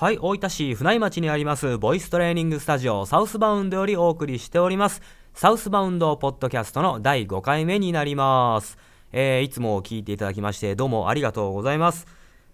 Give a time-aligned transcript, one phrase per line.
[0.00, 5.02] はい、大分市船井町にあります、ボイストレーニングスタジオ、サウスバウンドよりお送りしております、
[5.34, 8.78] サウスバウンドポッドキャストの第5回目になります。
[9.12, 12.06] えーいつも聞いていただきまして、どうもありがとうございます。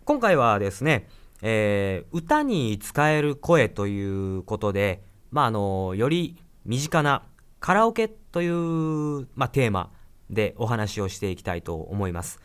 [0.04, 1.06] 今回はですね、
[1.40, 7.22] えー歌に使える声ということで、まあ、あの、より身近な
[7.60, 9.92] カラオケという、まあ、テーマ
[10.31, 12.40] でお話をしていきたいと思います。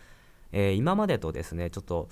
[0.52, 2.08] えー今までとですね、ちょっと、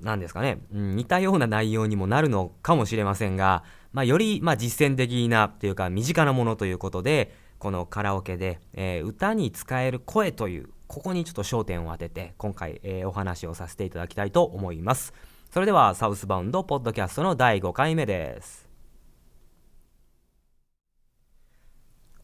[0.00, 15.14] なんですかね、うん似たような内容にもなるのかもしれませんが、まあ、より、まあ、実践的なというか、身近なものということで、このカラオケで、えー歌に使える声という、ここにちょっと焦点を当てて、今回、えーお話をさせていただきたいと思います。
[15.50, 18.68] それでは、サウスバウンドポッドキャストの第5回目です。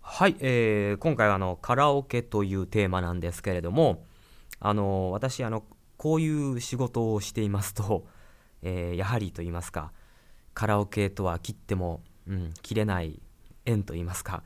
[0.01, 4.05] はい、えー今回はあのカラオケというテーマなんですけれども、
[4.59, 5.63] あの私あの
[6.01, 8.07] こういう仕事をしていますと、
[8.63, 9.93] えーやはりと言いますか
[10.55, 13.21] カラオケとは切っても、うん、切れない
[13.67, 14.43] 縁と言いますか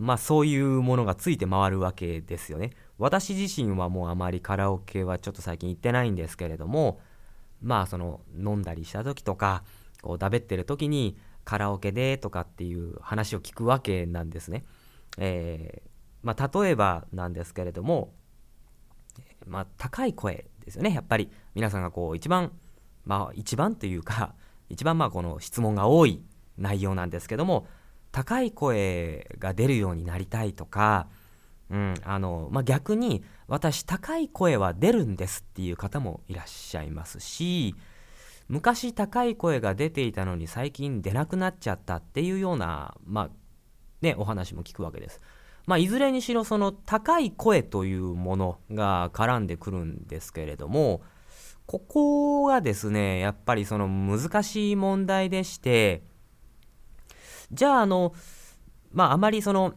[0.00, 7.00] まあそういうものがついて回るわけですよね私自身はもうあまりカラオケはちょっと最近行ってないんですけれども
[7.62, 9.62] まあその飲んだりした時とか
[10.02, 14.64] こうだべってる時にカラオケでとかっていう話を聞くわけなんですね。
[15.18, 15.88] えー
[16.22, 18.12] まあ、例えばなんですけれども、
[19.46, 22.52] まあ、高い声ですよねやっぱり皆さんがこう一番
[23.04, 24.34] まあ一番というか
[24.68, 26.22] 一番まあこの質問が多い
[26.58, 27.66] 内容なんですけども
[28.12, 31.08] 高い声が出るようになりたいとか、
[31.70, 37.74] うんあのまあ、逆に私高い声は出るんですっていう方もいらっしゃいますし
[38.48, 43.30] 昔高い声が出ていたのに最近出なくなっちゃったっていうような、まあ
[44.00, 45.20] ね、お話も聞くわけです。
[45.66, 51.02] まあ、いずれにしろその高い声というものが絡んでくるんですけれども
[51.66, 56.02] ここがですねやっぱりその難しい問題でして
[57.50, 58.14] じゃああの
[58.92, 59.74] まああまりその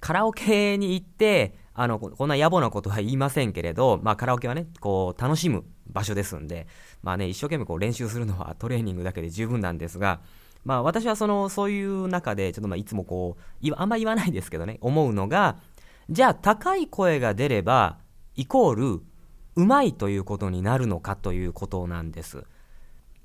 [0.00, 6.66] カラオケに行ってあのこんな野暮なことは言いませんけれど、まあ、カラオケはねこう楽しむ場所ですんで、
[7.02, 10.20] まあね、一生懸命こう練習するのはトレーニングだけで十分なんですが、
[10.64, 15.56] まあ、私はそのそういう中でちょっとまあいつもこうあんま言わないですけどね思うのが
[16.10, 17.98] じゃあ高い声が出れば
[18.36, 19.02] イコール
[19.56, 22.44] うまいということになるのかということなんです。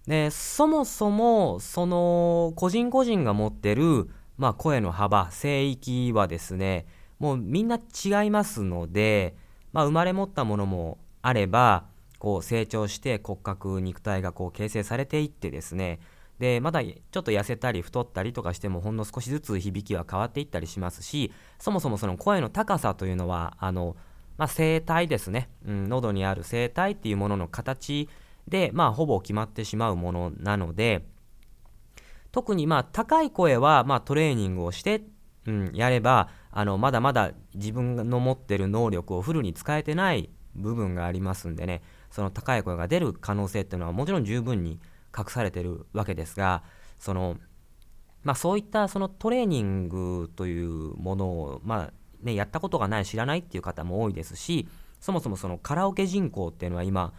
[0.07, 4.07] でそもそもその個人個人が持ってる、
[4.37, 6.85] まあ、声の幅声域はですね
[7.17, 9.35] もうみんな違いますので、
[9.73, 11.85] まあ、生まれ持ったものもあれば
[12.19, 15.99] こう成長して骨格肉体がこう形成されていってですね
[16.39, 23.95] でまだちょっと痩せたり太ったりとかしてもほんの少しずつ響きは変わっていったりしますしそもそもその声の高さというのはあの、
[24.37, 28.09] まあ、声帯ですね、うん、喉にある声帯っていうものの形
[28.47, 31.05] で、まあ、ほぼ決まってしまうものなので
[32.31, 35.03] 特にまあ高い声はまあトレーニングをして、
[35.47, 41.81] うん、やればあのまだまだ自分の持ってる能力をフルに使えてない部分がありますんでね。
[42.11, 44.79] その高い声が出る可能性っていうのはもちろん十分に
[45.17, 46.63] 隠されてるわけですが
[46.99, 47.37] その、
[48.23, 51.93] まあ、そういったそのトレーニングというものを、まあ
[52.23, 54.67] ね、やったことがない知らないっていう方も多いですし
[54.99, 57.13] そもそもそのカラオケ人口っていうのは今、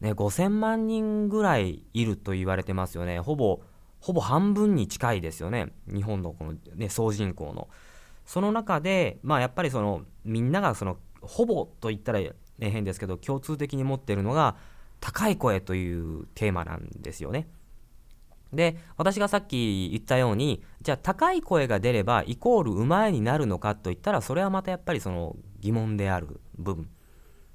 [0.00, 3.60] ね、5000万人ぐらいいると言われてますよねほぼ
[4.00, 7.68] ほぼ半分に近いですよね日本のこの、ね、総人口の。
[8.24, 14.56] その中で、まあ、やっぱりそのみんながそのほぼと言ったら、ね、変ですけど共通的に持ってるのが
[15.00, 17.48] 高い声というテーマなんですよね。
[18.52, 26.88] で私がさっき言ったようにじゃあ高い声が出ればイコールうまいになるのかといったらそれはまたやっぱりその疑問である部分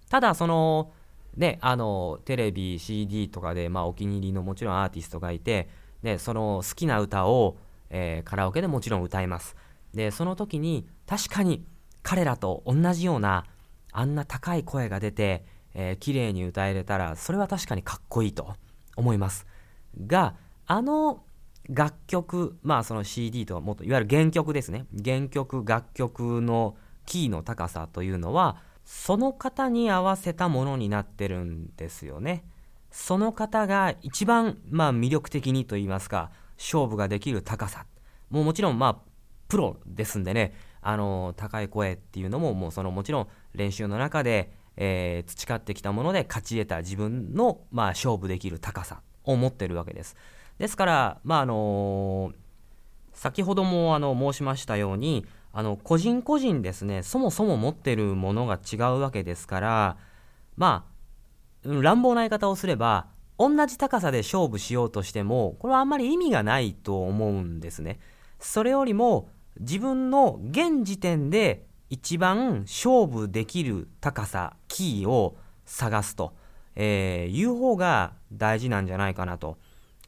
[0.09, 0.91] ただその
[1.37, 5.69] ねあのテレビ CD とかで、まあ、お気に入りのもちろんアーティストがいて
[6.03, 7.57] でその好きな歌を、
[7.89, 9.55] えーカラオケでもちろん歌います
[9.93, 11.63] でその時に確かに
[12.03, 13.45] 彼らと同じような
[13.91, 18.55] あんな高い声が出て、えー綺麗に歌えれたらそれは確かにかっこいいと
[18.95, 19.45] 思います。
[20.05, 20.35] が
[20.65, 21.23] あの
[21.69, 24.85] 楽曲まあその CD とはもっといわゆる原曲ですね。
[25.03, 26.75] 原曲楽曲の
[27.05, 32.43] キーの高さというのはその方に合わせたものになってるんですよね。
[32.89, 37.85] その方が一番まあ魅力的にと言いますか勝負ができる高さ。
[38.29, 38.97] もうもちろんまあ
[39.47, 40.53] プロですんでね。
[40.81, 50.15] あの高い声っていうのももうそのもちろん練習の中で、えー培ってきたもので勝ち得た自分の、まあ、勝負できる高さを持ってるわけです
[50.57, 52.31] ですからまああの
[53.13, 59.97] 先ほどもあの申しましたようにあの個人個人ですねそもそも持ってるものが違うわけですから
[60.55, 60.91] まあ
[61.63, 63.07] 乱暴な言い方をすれば
[63.37, 67.99] 同じ高さで勝負しようとしてもこれはあんまり意味がないと思うんですね。
[68.39, 69.29] それよりも
[69.59, 75.35] 自分の現時点で一番勝負できる高さキーを
[75.65, 76.33] 探すと、
[76.73, 79.57] えー、いう方が大事なんじゃないかなと。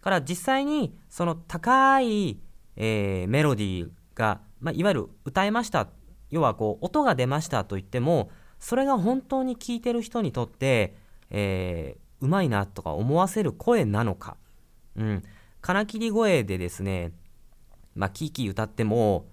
[0.01, 2.39] から実際にその高い、
[2.77, 5.89] えー、メロディーが、まあ、いわゆる歌えました。
[6.31, 10.95] 要はこう音が出ましたと言ってもそれが本当に聴いてる人にとって、
[11.29, 14.37] えー、うまいなとか思わせる声なのか、
[14.95, 15.23] うん、
[15.59, 17.11] 金切り声でですね、
[17.93, 19.25] まあ、キーキー歌っても、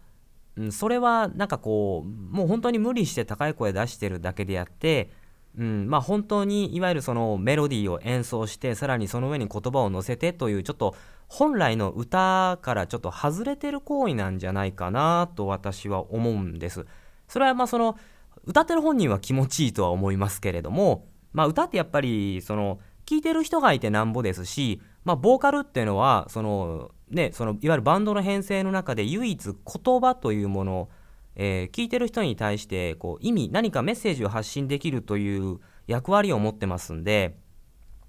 [0.61, 5.11] うん、それはなんかこうもう本当に無理して高い声出してるだけであって、
[5.59, 10.95] うんまあ、本当にいわゆるそのメロディーを演奏してさらにその上に言葉を乗せてというちょっと
[11.29, 16.85] 本来の歌からちょっと外れてる行為なんじゃないかなと私は思うんです。
[17.27, 17.97] それはまあその
[18.45, 30.89] 歌ってる本人は気持ちいいとは思いますけれども、まあ、歌ってやっぱりその聴いてる人がいてなんぼですし、まあ、ボーカルっていうのはその、ね、そのいわゆるバンドの編成の中で唯一言葉というものを、
[31.35, 37.37] えー、聞いてる人に対してこう意味何かメッセージを発信できるという役割を持ってますんで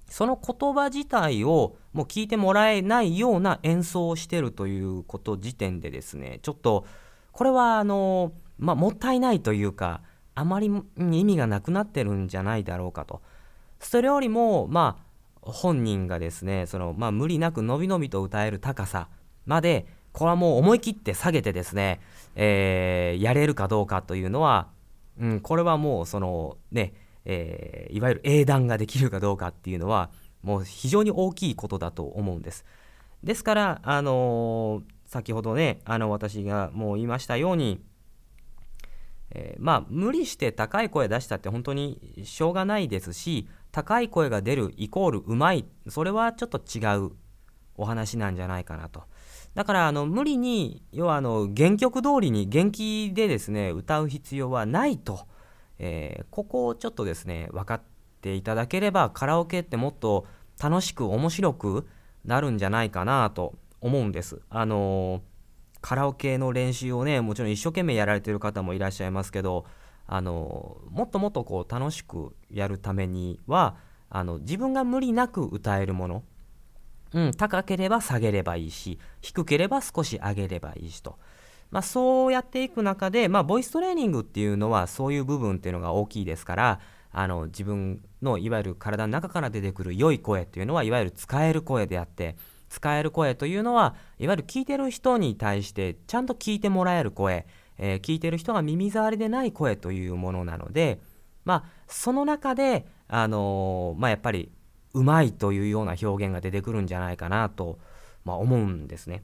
[0.08, 6.86] その言葉自体をもう聞いてもらえないような演奏をしてるということ時点でですねちょっと
[7.32, 10.02] これはあの、まあ、もったいないというか
[10.36, 10.68] あまり
[10.98, 13.22] 意味がなくなってるんじゃないだろうかと。
[13.80, 15.04] それよりも、まあ、
[15.42, 19.10] 本人がですね、その、まあ、無理なくのびのびと歌える高さ
[19.46, 22.00] まで、これはもう思い切って下げてですね、
[22.36, 24.70] えー、やれるかどうかというのは、
[25.20, 26.94] うん、これはもう、その、ね、
[27.26, 30.12] えー、いわゆる英断ができるかどうかっていうのは、
[30.44, 32.66] もう非常に大きいことだと思うんです。
[33.24, 37.82] ですから、あのー、先ほどね、あの私がもう言いましたように、
[39.32, 45.66] えー、まあ無理して高い声出したって本当にしょうがないですし高い声が出るイコールうまい。
[45.88, 47.12] それはちょっと違う
[47.76, 49.04] お話なんじゃないかなと。
[49.54, 55.28] だからあの無理に要はあの原曲通りに元気でですね歌う必要はないと、
[55.80, 57.82] えー、ここをちょっとですね分かっ
[58.22, 60.26] ていただければカラオケってもっと
[60.62, 61.88] 楽しく面白く
[62.24, 64.42] なるんじゃないかなと思うんです。
[64.50, 65.32] あのー
[65.82, 69.66] カラオケの練習をねもちろん一生懸命やられてる方もいらっしゃいますけど
[70.08, 73.76] あのもっともっとこう楽しくやるためには
[74.10, 76.24] あの自分が無理なく歌えるもの、
[77.14, 81.18] うん、高ければ下げればいいし低ければ少し上げればいいしと、
[81.70, 86.80] まあ、そうやっていく中で、まあ、ボイストレーニングっていうのはそういう部分っていうのが大きいですから
[87.14, 92.36] あの自分のいわゆる体の中から出てくる良い声っていうのはいわゆる使える声であって
[92.70, 97.46] 使える声というのはいわゆる聞いてる人に対してちゃんと聞いてもらえる声、
[97.82, 101.02] えー、聞いてる人が耳障りでない声というものなので
[101.44, 104.52] まあその中であのー、まあやっぱり
[104.94, 107.80] うまいというような表現が出てくるんじゃないかなと、
[108.24, 109.24] まあ、思うんですね。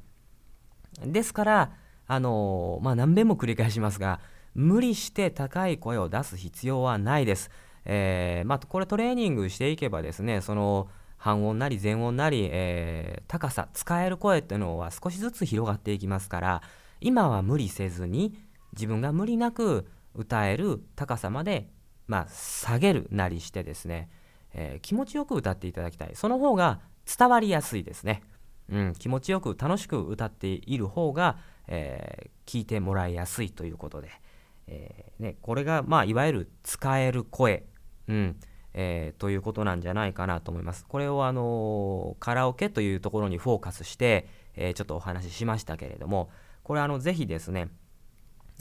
[1.06, 1.72] ですから
[2.08, 4.20] あのー、まあ何べんも繰り返しますが
[4.56, 7.52] 無理して高い声を出す必要はないです。
[7.86, 16.62] えー、まあ、これトレーニングしていけばですねその半音なり全音なり、えー、高さ使える声っていうのは少しずつ広がっていきますから
[17.00, 18.38] 今は無理せずに
[18.78, 21.70] 自分が無理なく歌える高さまで、
[22.08, 24.10] まあ、下げるなりしてですね、
[24.54, 26.12] えー、気持ちよく歌っていただきたい。
[26.14, 28.24] その方が伝わりやすいですね、
[28.70, 34.10] うん、気持ちよく楽しく歌っている方が、えー、聞いてもらいやすいということで、
[34.68, 37.66] えー、ね、これが、まあ、いわゆる使える声、
[38.08, 38.40] うん
[38.80, 40.86] え、ということなんじゃないかなと思います。
[40.86, 46.30] これをあのカラオケというところにフォーカスして、え、ちょっとお話ししましたけれども
[46.64, 47.70] これあのぜひですね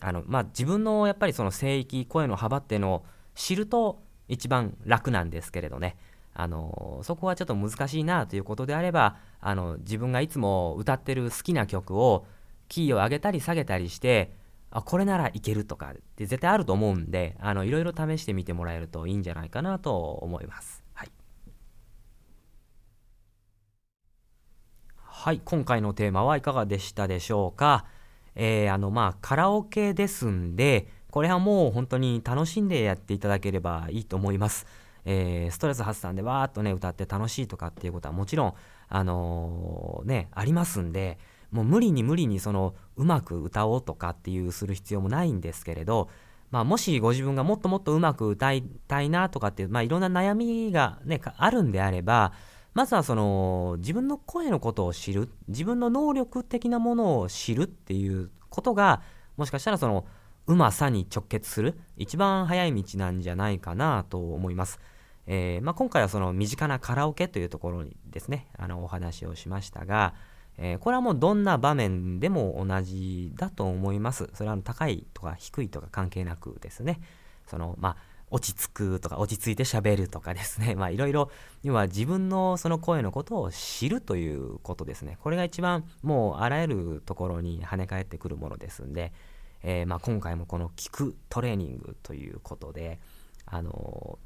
[0.01, 5.97] あの、まあ、自分のやっぱりその声域声の幅っていうのを知ると一番楽なんですけれどね
[6.35, 12.27] あのそこはちょっと難しいなということであればあの自分がいつも歌ってる好きな曲を
[12.69, 14.33] キーを上げたり下げたりして
[14.71, 20.83] あこれならいけるとかって絶対あると思うんであのいろいろ試してみてもらえるといいんじゃないかなと思います。
[20.93, 21.11] はい、
[24.99, 27.87] はい、今回のテーマはいかがでしたでしょうか？
[28.37, 34.67] えー、あのまあカラオケですんでこれはもう本当に楽しんでやっていただければいいと思います。
[35.05, 38.55] えー、ストレス発散でわーっとね歌って楽しいとかっていうことはもちろん
[38.89, 41.19] あのー、ねありますんで。
[41.53, 46.09] もう無理に無理にそのうまく歌おうとかっていうする必要もないんですけれど、
[46.51, 52.33] まあ、もしご自分がもっともっとうまく歌いたいなとかっていう、まあ、いろんな悩みが、ね、あるんであれば
[52.77, 59.01] まずはその自分の声のことを知る自分の能力的なものを知るっていうことが
[59.39, 60.05] もしかしたらその
[60.47, 64.79] うまさに直結する一番早い道なんじゃないかなと思います。
[65.27, 70.13] えー、まあ、今回はその身近なカラオケというところにですねあのお話をしましたが、
[70.59, 77.01] えー、これはもうどんな場面でも同じだと思いますそれは高いとか低いとか関係なくですね
[77.47, 81.31] そのまあ落ち着くとか落ち着いて喋るとかですね まあいろいろ
[81.63, 89.13] 要は自分のその声のことを知るということですねこれが一番もうあらゆるところに跳ね返ってくるものですんで、
[89.63, 92.99] えー、まあ今回もこの聞くトレーニングということで
[93.47, 94.19] あの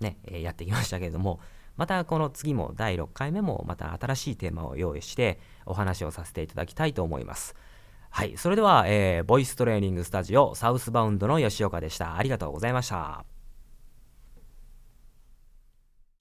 [0.00, 1.40] ね、えやってきましたけれども、
[1.76, 7.54] またこの次も第6回目もまた新しいテーマを用意してお話をさせていただきたいと思います。
[8.10, 12.16] はい、それでは、えー、ボイストレーニングスタジオサウスバウンドの吉岡でした。
[12.16, 13.39] ありがとうございました。